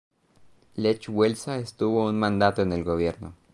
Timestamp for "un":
2.05-2.15